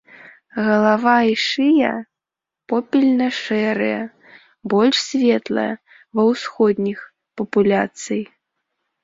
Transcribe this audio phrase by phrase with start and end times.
[0.67, 1.91] Галава і шыя
[2.73, 3.99] попельна-шэрыя,
[4.75, 5.73] больш светлыя
[6.19, 6.99] ва ўсходніх
[7.43, 8.23] папуляцый.